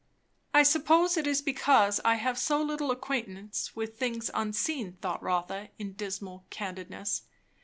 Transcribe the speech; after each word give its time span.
I 0.51 0.63
suppose 0.63 1.15
it 1.15 1.27
is 1.27 1.43
because 1.43 2.01
I 2.03 2.15
have 2.15 2.35
so 2.39 2.59
little 2.59 2.89
acquaintance 2.89 3.75
with 3.75 3.99
things 3.99 4.31
unseen, 4.33 4.93
thought 4.99 5.21
Rotha 5.21 5.69
in 5.77 5.93
dismal 5.93 6.43
candidness. 6.49 7.21